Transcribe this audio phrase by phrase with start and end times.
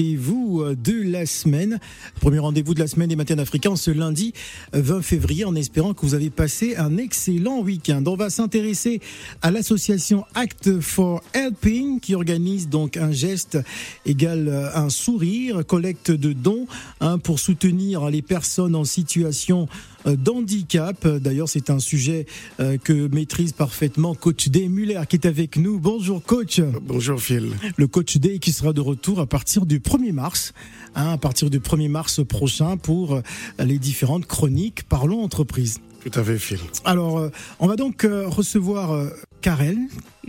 [0.00, 1.78] Et vous euh, de la semaine,
[2.22, 4.32] premier rendez-vous de la semaine des matins africains ce lundi
[4.72, 8.02] 20 euh, février en espérant que vous avez passé un excellent week-end.
[8.06, 9.02] On va s'intéresser
[9.42, 13.58] à l'association Act for Helping qui organise donc un geste
[14.06, 16.66] égal euh, un sourire, collecte de dons
[17.02, 19.68] hein, pour soutenir les personnes en situation
[20.06, 21.06] d'handicap.
[21.06, 22.26] D'ailleurs, c'est un sujet
[22.60, 25.78] euh, que maîtrise parfaitement coach Day Muller qui est avec nous.
[25.78, 26.60] Bonjour coach.
[26.82, 27.50] Bonjour Phil.
[27.76, 30.52] Le coach Day qui sera de retour à partir du 1er mars,
[30.94, 33.20] hein, à partir du 1er mars prochain pour
[33.58, 35.78] les différentes chroniques Parlons entreprise.
[36.02, 36.58] Tout à fait, Phil.
[36.84, 39.10] Alors, on va donc recevoir
[39.42, 39.76] Karel.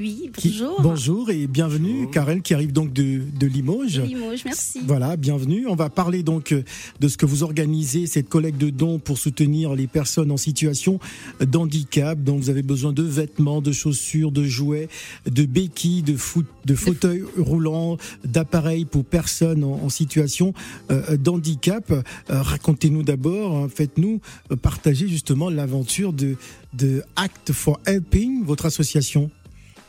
[0.01, 0.81] Oui, bonjour.
[0.81, 3.97] bonjour et bienvenue, Karel, qui arrive donc de, de Limoges.
[3.97, 4.79] De Limoges, merci.
[4.83, 5.67] Voilà, bienvenue.
[5.67, 6.63] On va parler donc euh,
[6.99, 10.99] de ce que vous organisez, cette collecte de dons pour soutenir les personnes en situation
[11.39, 14.89] d'handicap, dont vous avez besoin de vêtements, de chaussures, de jouets,
[15.29, 20.55] de béquilles, de, foot, de fauteuils roulants, d'appareils pour personnes en, situation
[20.89, 21.91] euh, d'handicap.
[21.91, 24.19] Euh, racontez-nous d'abord, hein, faites-nous
[24.63, 26.37] partager justement l'aventure de,
[26.73, 29.29] de Act for Helping, votre association.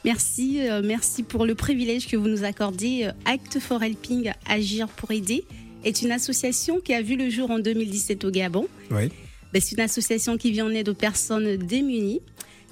[0.04, 3.04] Merci, euh, merci pour le privilège que vous nous accordez.
[3.04, 5.44] Euh, Act for Helping, Agir pour aider,
[5.84, 8.66] est une association qui a vu le jour en 2017 au Gabon.
[8.90, 9.10] Oui.
[9.52, 12.20] Ben, c'est une association qui vient en aide aux personnes démunies.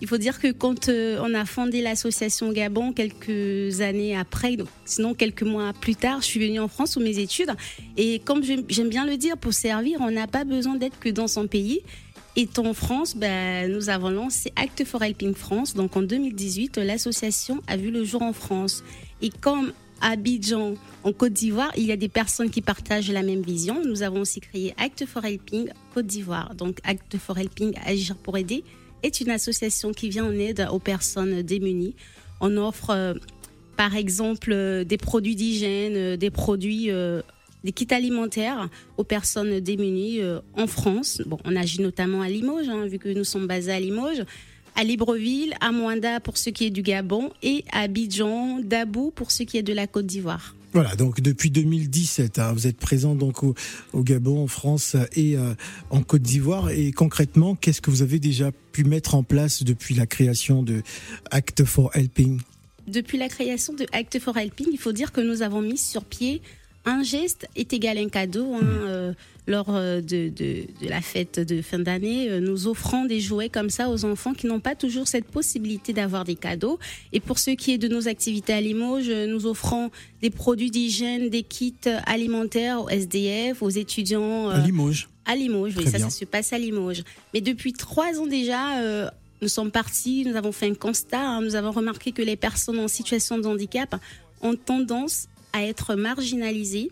[0.00, 4.56] Il faut dire que quand euh, on a fondé l'association au Gabon quelques années après,
[4.56, 7.50] donc, sinon quelques mois plus tard, je suis venue en France pour mes études.
[7.96, 11.28] Et comme j'aime bien le dire, pour servir, on n'a pas besoin d'être que dans
[11.28, 11.82] son pays.
[12.36, 15.74] Et en France, ben, nous avons lancé Act for Helping France.
[15.74, 18.84] Donc en 2018, l'association a vu le jour en France.
[19.20, 23.22] Et comme à Abidjan, en Côte d'Ivoire, il y a des personnes qui partagent la
[23.22, 23.82] même vision.
[23.84, 26.54] Nous avons aussi créé Act for Helping Côte d'Ivoire.
[26.54, 28.64] Donc Act for Helping, Agir pour aider,
[29.02, 31.94] est une association qui vient en aide aux personnes démunies.
[32.40, 33.14] On offre euh,
[33.76, 36.90] par exemple euh, des produits d'hygiène, euh, des produits
[37.64, 41.22] des kits alimentaires aux personnes démunies euh, en France.
[41.26, 44.24] Bon, on agit notamment à Limoges, hein, vu que nous sommes basés à Limoges,
[44.76, 49.30] à Libreville, à Moanda pour ce qui est du Gabon et à Abidjan, Dabou pour
[49.30, 50.54] ce qui est de la Côte d'Ivoire.
[50.72, 53.54] Voilà, donc depuis 2017, hein, vous êtes présent donc au,
[53.96, 55.54] Gabon, en France et euh,
[55.90, 56.70] en Côte d'Ivoire.
[56.70, 60.82] Et concrètement, qu'est-ce que vous avez déjà pu mettre en place depuis la création de
[61.32, 62.40] Act for Helping?
[62.86, 66.04] Depuis la création de Act for Helping, il faut dire que nous avons mis sur
[66.04, 66.40] pied
[66.84, 68.54] un geste est égal à un cadeau.
[68.54, 68.78] Hein, mm.
[68.86, 69.12] euh,
[69.46, 70.30] lors euh, de,
[70.82, 74.46] la fête de fin d'année, euh, nous offrons des jouets comme ça aux enfants qui
[74.46, 76.78] n'ont pas toujours cette possibilité d'avoir des cadeaux.
[77.12, 79.90] Et pour ce qui est de nos activités à Limoges, nous offrons
[80.22, 81.74] des produits d'hygiène, des kits
[82.06, 84.50] alimentaires aux SDF, aux étudiants.
[84.50, 85.08] à Limoges.
[85.26, 87.02] À Limoges, oui, ça, ça se passe à Limoges.
[87.34, 89.10] Mais depuis trois ans déjà,
[89.42, 92.78] nous sommes partis, nous avons fait un constat, hein, nous avons remarqué que les personnes
[92.78, 93.96] en situation de handicap
[94.42, 96.90] ont tendance à être marginalisés.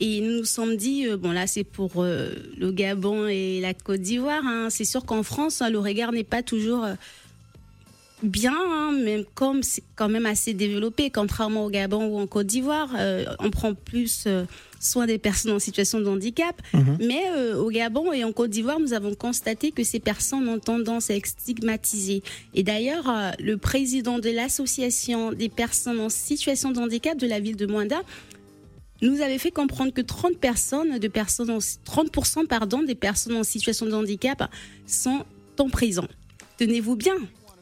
[0.00, 3.74] Et nous nous sommes dit, euh, bon là c'est pour euh, le Gabon et la
[3.74, 4.68] Côte d'Ivoire, hein.
[4.70, 6.94] c'est sûr qu'en France, hein, le regard n'est pas toujours euh,
[8.22, 12.46] bien, hein, même comme c'est quand même assez développé, contrairement au Gabon ou en Côte
[12.46, 12.90] d'Ivoire,
[13.40, 14.28] on prend plus
[14.80, 16.60] soin des personnes en situation de handicap.
[16.72, 16.98] Mhm.
[17.00, 21.10] Mais au Gabon et en Côte d'Ivoire, nous avons constaté que ces personnes ont tendance
[21.10, 22.22] à être stigmatisées.
[22.54, 27.56] Et d'ailleurs, le président de l'association des personnes en situation de handicap de la ville
[27.56, 28.00] de Moanda
[29.00, 33.86] nous avait fait comprendre que 30 personnes, de personnes 30% pardon, des personnes en situation
[33.86, 34.50] de handicap
[34.86, 35.24] sont
[35.58, 36.06] en prison.
[36.56, 37.16] Tenez-vous bien,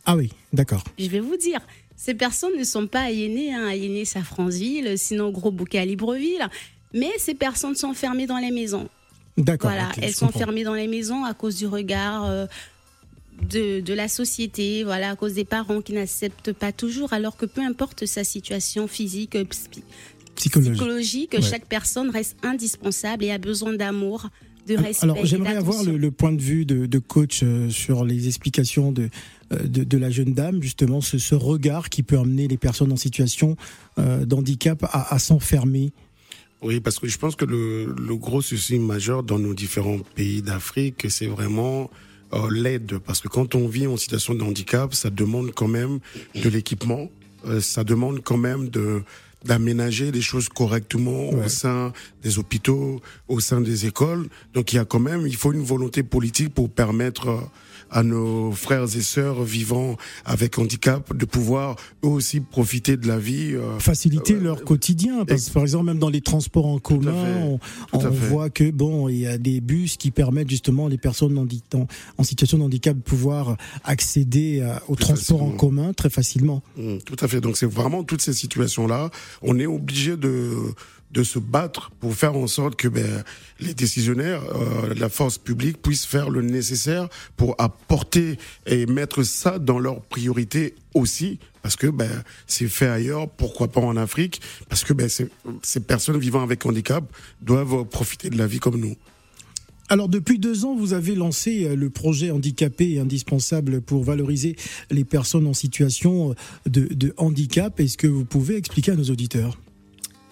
[0.06, 0.84] ah oui, d'accord.
[0.98, 1.58] Je vais vous dire,
[1.96, 6.48] ces personnes ne sont pas aliénées, hein, aliénées à Franceville, sinon Gros Bouquet à Libreville,
[6.96, 8.88] mais ces personnes sont fermées dans les maisons.
[9.36, 9.70] D'accord.
[9.70, 12.24] Voilà, elles sont fermées dans les maisons à cause du regard.
[12.24, 12.46] Euh,
[13.50, 17.44] de, de, la société, voilà, à cause des parents qui n'acceptent pas toujours, alors que
[17.44, 19.36] peu importe sa situation physique,
[20.36, 24.30] psychologique, chaque personne reste indispensable et a besoin d'amour,
[25.02, 29.08] alors, j'aimerais avoir le, point de vue de, coach euh, sur les explications de,
[29.52, 33.56] euh, de, la jeune dame, justement, ce, regard qui peut amener les personnes en situation
[33.98, 35.92] euh, d'handicap à, s'enfermer.
[36.66, 41.06] Oui, parce que je pense que le, gros souci majeur dans nos différents pays d'Afrique,
[41.08, 41.88] c'est vraiment
[42.50, 42.98] l'aide.
[42.98, 46.00] Parce que quand on vit en situation de handicap, ça demande quand même
[46.34, 47.08] de l'équipement,
[47.60, 49.02] ça demande quand même de
[49.44, 51.92] d'aménager les choses correctement au sein
[52.24, 54.28] des hôpitaux, au sein des écoles.
[54.54, 57.48] Donc il y a quand même, il faut une volonté politique pour permettre
[57.90, 63.18] à nos frères et sœurs vivant avec handicap de pouvoir eux aussi profiter de la
[63.18, 63.54] vie.
[63.54, 65.24] Euh, Faciliter euh, leur quotidien.
[65.24, 67.58] Parce que, par exemple, même dans les transports en commun,
[67.92, 71.86] on, voit que bon, il y a des bus qui permettent justement les personnes en,
[72.18, 76.62] en situation de handicap de pouvoir accéder euh, aux transports en commun très facilement.
[76.76, 77.40] Mmh, tout à fait.
[77.40, 79.10] Donc c'est vraiment toutes ces situations-là.
[79.42, 80.52] On est obligé de
[81.10, 83.24] de se battre pour faire en sorte que ben,
[83.60, 89.58] les décisionnaires, euh, la force publique puissent faire le nécessaire pour apporter et mettre ça
[89.58, 92.10] dans leurs priorités aussi, parce que ben,
[92.46, 97.04] c'est fait ailleurs, pourquoi pas en Afrique, parce que ben, ces personnes vivant avec handicap
[97.40, 98.96] doivent profiter de la vie comme nous.
[99.88, 104.56] Alors depuis deux ans, vous avez lancé euh, le projet handicapé indispensable pour valoriser
[104.90, 106.34] les personnes en situation
[106.66, 107.78] de, de handicap.
[107.78, 109.56] Est-ce que vous pouvez expliquer à nos auditeurs?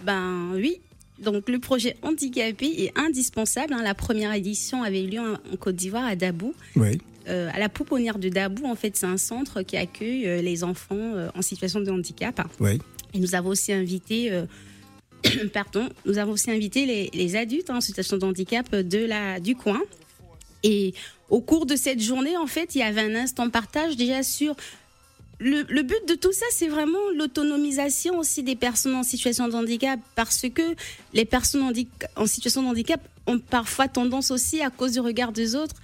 [0.05, 0.81] Ben oui,
[1.19, 3.73] donc le projet handicapé est indispensable.
[3.73, 3.83] Hein.
[3.83, 6.55] La première édition avait eu lieu en Côte d'Ivoire à Dabou.
[6.77, 6.99] Oui.
[7.29, 10.63] Euh, à la pouponnière de Dabou, en fait, c'est un centre qui accueille euh, les
[10.63, 12.47] enfants euh, en situation de handicap.
[12.61, 12.79] Oui.
[13.15, 14.31] Et nous avons aussi invité,
[15.53, 19.39] pardon, nous avons aussi invité les, les adultes hein, en situation de handicap de la
[19.39, 19.81] du coin.
[20.65, 20.95] Et
[21.31, 24.57] au cours de cette journée, en fait, il y avait un instant partage déjà sur
[25.45, 30.01] le, but de tout ça, c'est vraiment l'autonomisation aussi des personnes en situation de handicap,
[30.15, 30.63] parce que
[31.13, 31.71] les personnes
[32.17, 35.77] en situation de handicap ont parfois tendance aussi, à cause du regard des autres,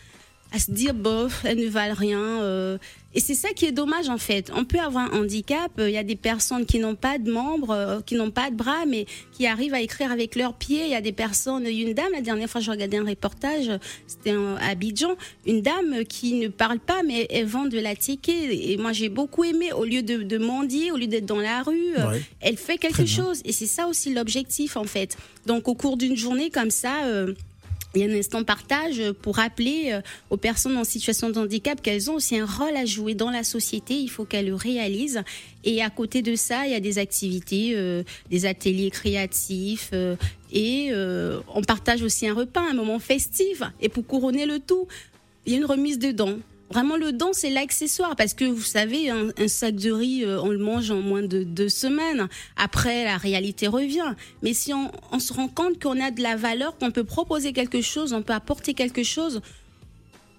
[0.53, 2.43] à se dire bof, elles ne valent rien.
[2.43, 2.79] Euh.
[3.15, 4.51] et c'est ça qui est dommage en fait.
[4.55, 5.71] On peut avoir un handicap.
[5.79, 8.57] Il y a des personnes qui n'ont pas de membres, euh, qui n'ont pas de
[8.57, 10.85] bras, mais qui arrivent à écrire avec leurs pieds.
[10.85, 11.67] Il y a des personnes.
[11.67, 13.71] Une dame, la dernière fois, je regardais un reportage,
[14.07, 15.15] c'était à Abidjan,
[15.47, 18.73] une dame qui ne parle pas, mais elle vend de la ticket.
[18.73, 19.73] Et moi, j'ai beaucoup aimé.
[19.73, 23.41] Au lieu de, mendier, au lieu d'être dans la rue, euh, elle fait quelque chose.
[23.45, 25.17] Et c'est ça aussi l'objectif en fait.
[25.47, 27.05] Donc, au cours d'une journée comme ça
[27.95, 30.01] il y a un instant partage pour rappeler euh,
[30.31, 33.43] aux personnes en situation de handicap qu'elles ont aussi un rôle à jouer dans la
[33.43, 33.95] société.
[33.95, 35.23] Il faut qu'elles le réalisent.
[35.65, 39.91] Et à côté de ça, il y a des activités, euh, des ateliers créatifs.
[39.93, 40.15] Euh,
[40.53, 40.91] et
[41.55, 43.63] on partage aussi un repas, un moment festif.
[43.81, 44.89] Et pour couronner le tout,
[45.47, 46.41] il y a une remise de dons.
[46.71, 50.51] Vraiment, le don, c'est l'accessoire parce que vous savez, un, sac de riz, euh, on
[50.51, 52.29] le mange en moins de deux semaines.
[52.57, 54.15] Après, la réalité revient.
[54.43, 57.53] Mais si on, on se rend compte qu'on a de la valeur, qu'on peut proposer
[57.53, 59.41] quelque chose, on peut apporter quelque chose,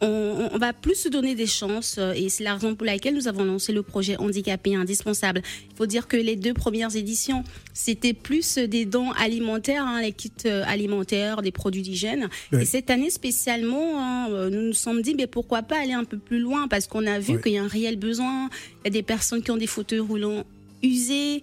[0.02, 3.28] on, va plus se donner des chances euh, et c'est la raison pour laquelle nous
[3.28, 5.42] avons lancé le projet Handicapé Indispensable.
[5.70, 7.44] Il faut dire que les deux premières éditions,
[7.74, 12.30] c'était plus des dons alimentaires, hein, les kits euh, alimentaires, des produits d'hygiène.
[12.52, 16.04] Et cette année spécialement, hein, euh, nous nous sommes dit, mais pourquoi pas aller un
[16.04, 16.68] peu plus loin?
[16.68, 18.50] Parce qu'on a vu qu'il y a un réel besoin.
[18.84, 20.44] Il y a des personnes qui ont des fauteuils roulants
[20.84, 21.42] usés,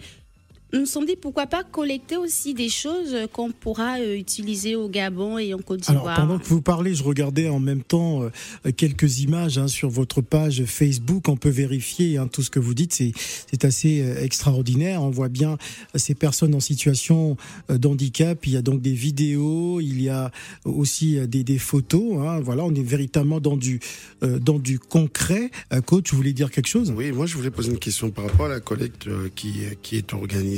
[0.72, 4.88] nous nous sommes dit pourquoi pas collecter aussi des choses qu'on pourra euh, utiliser au
[4.88, 6.08] Gabon et en Côte d'Ivoire.
[6.08, 9.88] Alors pendant que vous parlez, je regardais en même temps euh, quelques images hein, sur
[9.88, 11.28] votre page Facebook.
[11.28, 12.92] On peut vérifier hein, tout ce que vous dites.
[12.92, 15.02] C'est assez euh, extraordinaire.
[15.02, 15.56] On voit bien
[15.94, 17.38] ces personnes en situation
[17.70, 18.46] d'handicap.
[18.46, 20.30] Il y a donc des vidéos, il y a
[20.66, 22.18] aussi des, des photos.
[22.18, 22.40] Hein.
[22.40, 23.80] Voilà, on est véritablement dans du
[24.20, 25.50] dans du concret.
[25.86, 26.92] Coach, vous voulez dire quelque chose?
[26.94, 30.12] Oui, moi je voulais poser une question par rapport à la collecte qui qui est
[30.12, 30.57] organisée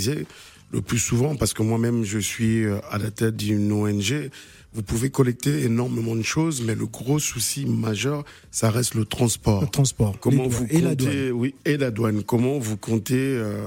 [0.72, 4.30] le plus souvent, parce que moi-même je suis euh, à la tête d'une ONG,
[4.72, 9.62] vous pouvez collecter énormément de choses, mais le gros souci majeur, ça reste le transport.
[9.62, 10.16] Le transport.
[10.20, 11.30] Comment vous comptez, et la douane.
[11.32, 12.22] oui, et la douane.
[12.22, 13.66] Comment vous comptez euh,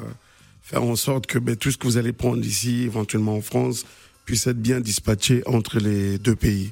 [0.61, 3.85] faire en sorte que ben, tout ce que vous allez prendre ici, éventuellement en France,
[4.25, 6.71] puisse être bien dispatché entre les deux pays?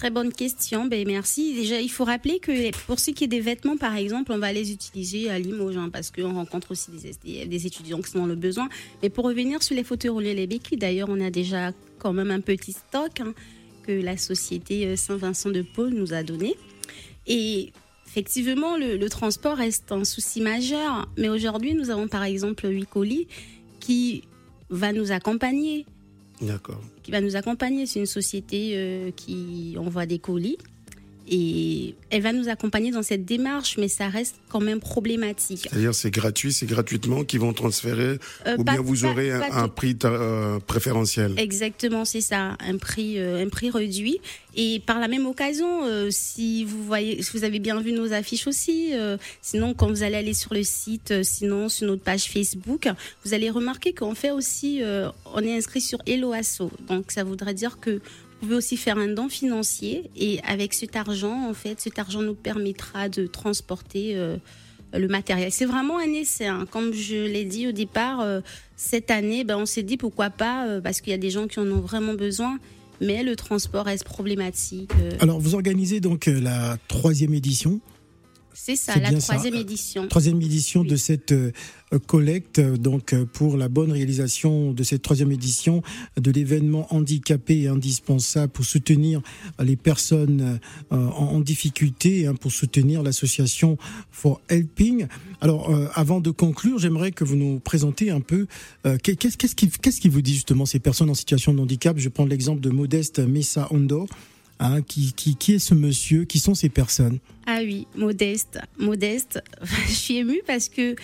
[0.00, 0.86] Très bonne question.
[0.86, 1.52] Ben, merci.
[1.52, 4.50] Déjà, il faut rappeler que pour ce qui est des vêtements, par exemple, on va
[4.50, 6.90] les utiliser à Limoges hein, parce qu'on rencontre aussi
[7.22, 8.70] des, étudiants qui sont dans le besoin.
[9.02, 12.30] Mais pour revenir sur les fauteuils roulés, les béquilles, d'ailleurs, on a déjà quand même
[12.30, 13.34] un petit stock hein,
[13.86, 16.56] que la société euh, Saint-Vincent de Paul nous a donné.
[17.26, 17.70] Et
[18.06, 21.10] effectivement, le, transport reste un souci majeur.
[21.18, 23.28] Mais aujourd'hui, nous avons par exemple huit colis
[23.80, 24.22] qui
[24.70, 25.84] va nous accompagner
[26.40, 26.80] D'accord.
[27.02, 27.86] Qui va nous accompagner.
[27.86, 30.58] C'est une société euh, qui envoie des colis.
[31.32, 35.68] Et elle va nous accompagner dans cette démarche, mais ça reste quand même problématique.
[35.70, 39.96] C'est-à-dire c'est gratuit, c'est gratuitement qu'ils vont transférer, euh, ou bien vous aurez un, prix
[40.04, 41.34] euh, préférentiel?
[41.38, 44.20] Exactement, c'est ça, un prix, un prix réduit.
[44.56, 48.48] Et par la même occasion, si vous voyez, si vous avez bien vu nos affiches
[48.48, 48.92] aussi,
[49.40, 52.88] sinon quand vous allez aller sur le site, sinon sur notre page Facebook,
[53.24, 54.82] vous allez remarquer qu'on fait aussi,
[55.32, 56.72] on est inscrit sur Eloasso.
[56.88, 58.00] Donc ça voudrait dire que
[58.40, 62.34] pouvez aussi faire un don financier et avec cet argent, en fait, cet argent nous
[62.34, 64.36] permettra de transporter euh,
[64.92, 65.52] le matériel.
[65.52, 66.46] C'est vraiment un essai.
[66.46, 66.66] Hein.
[66.70, 68.40] Comme je l'ai dit au départ, euh,
[68.76, 71.46] cette année, ben, on s'est dit pourquoi pas, euh, parce qu'il y a des gens
[71.46, 72.58] qui en ont vraiment besoin.
[73.02, 74.90] Mais le transport reste problématique.
[75.20, 77.80] Alors, vous organisez donc la troisième édition
[78.62, 80.06] C'est ça, la troisième édition.
[80.06, 81.50] Troisième édition de cette euh,
[82.06, 85.82] collecte, donc euh, pour la bonne réalisation de cette troisième édition
[86.18, 89.22] de l'événement handicapé et indispensable pour soutenir
[89.60, 90.60] les personnes
[90.92, 93.78] euh, en, difficulté, hein, pour soutenir l'association
[94.10, 95.06] For Helping.
[95.40, 98.46] Alors, avant de conclure, j'aimerais que vous nous présentiez un peu
[99.02, 101.96] qu'est-ce qui, qui vous dit justement ces personnes en situation de handicap?
[101.96, 104.06] Je prends l'exemple de Modeste Mesa Ondo.
[104.62, 108.58] Hein, qui, qui, qui, est ce monsieur Qui sont ces personnes Ah oui, Modeste.
[108.78, 109.42] Modeste,
[109.88, 110.94] je suis émue parce que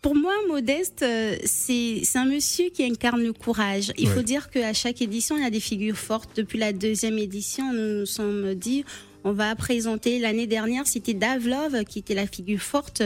[0.00, 3.92] pour moi, Modeste, euh, c'est un monsieur qui incarne le courage.
[3.98, 6.30] Il faut dire qu'à chaque édition, il y a des figures fortes.
[6.36, 8.84] Depuis la deuxième édition, nous nous sommes dit,
[9.24, 13.02] on va présenter, l'année dernière, c'était Davlov qui était la figure forte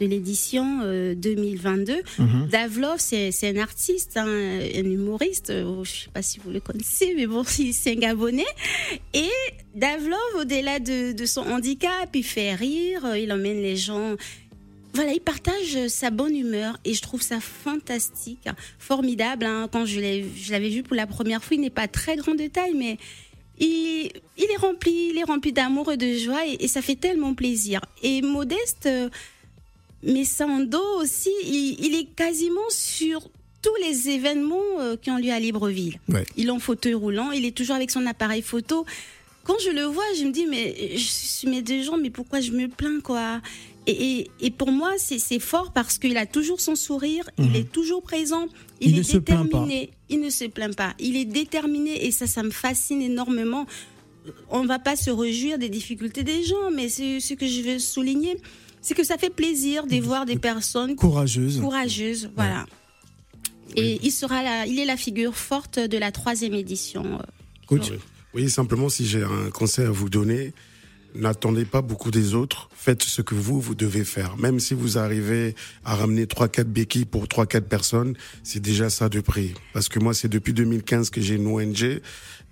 [0.00, 0.80] de l'édition
[1.14, 1.92] 2022.
[1.92, 2.48] Euh, mhm.
[2.48, 5.50] Davlov, c'est un artiste, hein, un humoriste.
[5.50, 8.44] Euh, je ne sais pas si vous le connaissez, mais bon, c'est un Gabonais.
[9.14, 9.30] Et
[9.74, 14.16] Davlov, au-delà de, son handicap, il fait rire, euh, il emmène les gens.
[14.94, 18.46] Voilà, il partage sa bonne humeur et je trouve ça fantastique,
[18.78, 19.46] formidable.
[19.46, 19.68] Hein.
[19.72, 20.00] Quand je
[20.50, 22.98] l'avais vu pour la première fois, il n'est pas très grand de taille, mais
[23.58, 27.32] il, est rempli, il est rempli d'amour et de joie et, et, ça fait tellement
[27.32, 27.80] plaisir.
[28.02, 28.86] Et Modeste,
[30.02, 33.28] mais Sando aussi, il, est quasiment sur
[33.62, 36.00] tous les événements euh, qui ont lieu à Libreville.
[36.36, 38.84] Il est en fauteuil roulant, il est toujours avec son appareil photo.
[39.44, 42.40] Quand je le vois, je me dis, mais je suis mes deux gens, mais pourquoi
[42.40, 43.40] je me plains, quoi?
[43.86, 44.28] Et,
[44.58, 47.56] pour moi, c'est fort parce qu'il a toujours son sourire, il mhm.
[47.56, 48.46] est toujours présent,
[48.80, 52.50] il, est déterminé, il ne se plaint pas, il est déterminé et ça, ça me
[52.50, 53.66] fascine énormément.
[54.50, 57.62] On ne va pas se réjouir des difficultés des gens, mais c'est ce que je
[57.62, 58.36] veux souligner,
[58.82, 61.60] c'est que ça fait plaisir de voir des personnes courageuses.
[61.60, 62.66] Courageuses, voilà.
[63.76, 67.18] Et il sera là, il est la figure forte de la troisième édition.
[67.66, 67.92] Coach.
[68.34, 70.52] Oui, simplement si j'ai un conseil à vous donner,
[71.14, 72.68] n'attendez pas beaucoup des autres.
[72.74, 74.36] Faites ce que vous, vous devez faire.
[74.36, 75.54] Même si vous arrivez
[75.84, 79.54] à ramener trois, quatre béquilles pour trois, quatre personnes, c'est déjà ça de prix.
[79.72, 82.00] Parce que moi, c'est depuis 2015 que j'ai une ONG.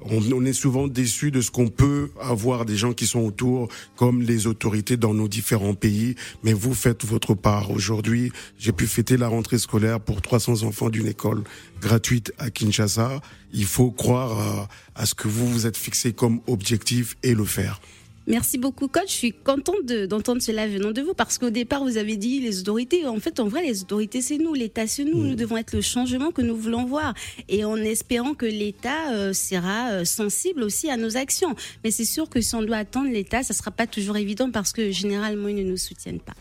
[0.03, 4.23] On, est souvent déçu de ce qu'on peut avoir des gens qui sont autour, comme
[4.23, 6.15] les autorités dans nos différents pays.
[6.43, 7.71] Mais vous faites votre part.
[7.71, 11.43] Aujourd'hui, j'ai pu fêter la rentrée scolaire pour 300 enfants d'une école
[11.81, 13.21] gratuite à Kinshasa.
[13.53, 17.81] Il faut croire à ce que vous vous êtes fixé comme objectif et le faire.
[18.27, 19.09] Merci beaucoup, coach.
[19.09, 22.61] Je suis contente d'entendre cela venant de vous parce qu'au départ, vous avez dit les
[22.61, 23.07] autorités.
[23.07, 24.55] En fait, en vrai, les autorités, c'est nous.
[24.55, 25.23] L'État, c'est nous.
[25.23, 25.37] Nous mm.
[25.37, 27.15] devons être le changement que nous voulons voir.
[27.49, 31.55] Et en espérant que l'État euh, sera euh, sensible aussi à nos actions.
[31.83, 34.51] Mais c'est sûr que si on doit attendre l'État, ça ne sera pas toujours évident
[34.51, 36.35] parce que généralement, ils ne nous soutiennent pas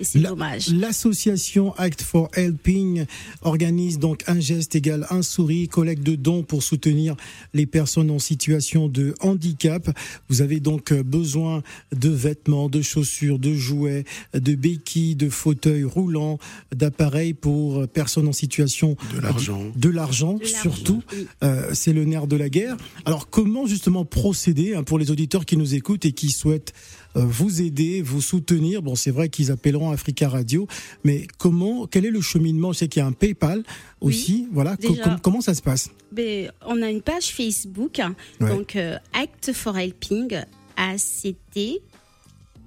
[0.00, 0.68] c'est dommage.
[0.68, 3.06] L'association Act for Helping
[3.42, 7.16] organise donc un geste égal un sourire, collecte de dons pour soutenir
[7.54, 9.88] les personnes en situation de handicap.
[10.28, 11.62] Vous avez donc besoin
[11.94, 16.38] de vêtements, de chaussures, de jouets, de béquilles, de fauteuils roulants,
[16.74, 21.02] d'appareils pour personnes en situation de l'argent, de l'argent surtout.
[21.42, 22.76] Euh, c'est le nerf de la guerre.
[23.04, 26.95] Alors comment justement procéder hein, pour les auditeurs qui nous écoutent et qui souhaitent euh,
[27.24, 28.82] vous aider, vous soutenir.
[28.82, 30.66] Bon, c'est vrai qu'ils appelleront Africa Radio,
[31.04, 32.72] mais comment, quel est le cheminement?
[32.72, 33.62] Je sais qu'il y a un PayPal
[34.00, 34.48] aussi.
[34.52, 34.76] voilà,
[35.22, 35.90] comment ça se passe?
[36.12, 38.00] Ben, On a une page Facebook,
[38.40, 40.40] donc euh, Act for Helping,
[40.76, 41.80] ACT,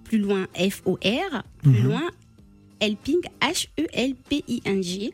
[0.04, 1.84] plus loin F-O-R, plus mhm.
[1.84, 2.04] loin
[2.80, 5.12] Helping, H-E-L-P-I-N-G.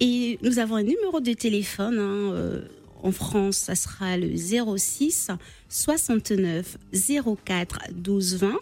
[0.00, 1.98] Et nous avons un numéro de téléphone.
[1.98, 2.62] Hein, euh,
[3.02, 5.30] en France, ça sera le 06
[5.68, 6.78] 69
[7.44, 8.52] 04 12 20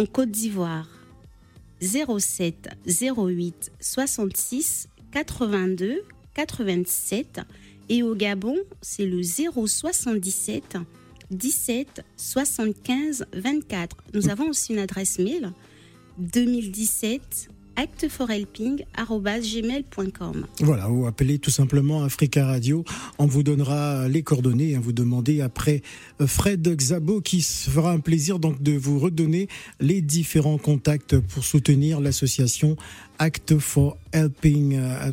[0.00, 0.88] en Côte d'Ivoire
[1.82, 7.40] 07 08 66 82 87
[7.90, 10.78] et au Gabon c'est le 077
[11.30, 13.96] 17 75 24.
[14.14, 15.52] Nous avons aussi une adresse mail
[16.16, 20.46] 2017 actforhelping.gmail.com.
[20.60, 22.84] Voilà, vous appelez tout simplement Africa Radio.
[23.18, 24.76] On vous donnera les coordonnées.
[24.76, 25.80] Vous demandez après
[26.20, 29.48] euh, Fred Xabo qui se fera un plaisir donc de vous redonner
[29.80, 32.76] les différents contacts pour soutenir l'association
[33.18, 34.76] Act for Helping.
[34.76, 35.12] Euh,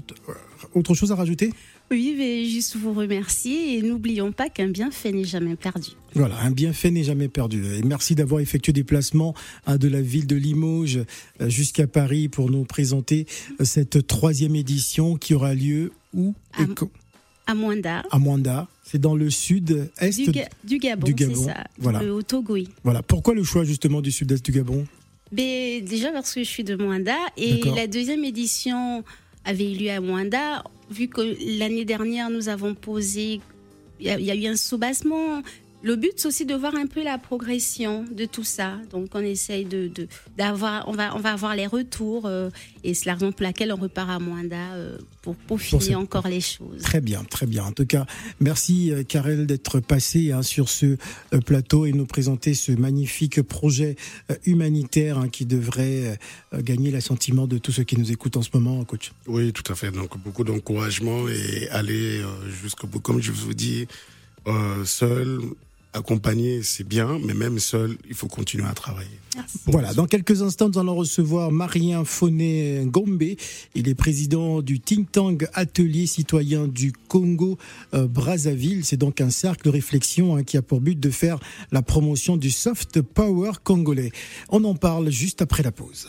[0.74, 1.54] autre chose à rajouter?
[1.90, 5.92] Oui, mais juste vous remercier et n'oublions pas qu'un bienfait n'est jamais perdu.
[6.16, 7.64] Voilà, un bienfait n'est jamais perdu.
[7.76, 9.34] Et merci d'avoir effectué des placements
[9.66, 11.00] hein, de la ville de Limoges
[11.42, 13.26] euh, jusqu'à Paris pour nous présenter
[13.62, 16.64] euh, cette troisième édition qui aura lieu où à,
[17.46, 18.04] à Mwanda.
[18.12, 18.68] À Mwanda.
[18.84, 20.02] C'est dans le sud-est
[20.64, 22.04] du, Gabon, c'est ça, voilà.
[22.04, 22.58] au Togo.
[22.84, 23.04] Voilà.
[23.04, 24.86] Pourquoi le choix justement du sud-est du Gabon?
[25.32, 29.04] Ben, Déjà parce que je suis de Mwanda et la deuxième édition
[29.44, 31.22] avait eu lieu à Mwanda vu que
[31.60, 33.42] l'année dernière, nous avons posé,
[34.00, 35.42] il y, a eu un soubassement,
[35.84, 38.80] le but, c'est aussi de voir un peu la progression de tout ça.
[38.90, 39.92] Donc, on essaye de,
[40.36, 42.50] d'avoir, on va, on va avoir les retours, euh,
[42.84, 46.42] et c'est la raison pour laquelle on repart à Moanda euh, pour peaufiner encore les
[46.42, 46.82] choses.
[46.82, 47.64] Très bien, très bien.
[47.64, 48.08] En tout cas,
[48.40, 50.98] merci euh, Karel d'être passé hein, sur ce
[51.46, 53.96] plateau et nous présenter ce magnifique projet
[54.46, 56.18] humanitaire hein, qui devrait
[56.54, 59.12] gagner l'assentiment de tous ceux qui nous écoutent en ce moment, coach.
[59.28, 59.92] Oui, tout à fait.
[59.92, 62.22] Donc, beaucoup d'encouragement et aller
[62.62, 63.00] jusqu'au bout.
[63.00, 63.88] Comme je vous dis,
[64.86, 65.40] seul,
[65.98, 69.10] accompagner, c'est bien, mais même seul, il faut continuer à travailler.
[69.66, 73.24] Voilà, dans quelques instants, nous allons recevoir Marien Foné Gombe.
[73.76, 77.58] Il est président du think tank Atelier citoyen du Congo
[77.94, 78.84] euh, Brazzaville.
[78.84, 81.40] C'est donc un cercle de réflexion hein, qui a pour but de faire
[81.72, 84.12] la promotion du soft power congolais.
[84.50, 86.08] On en parle juste après la pause.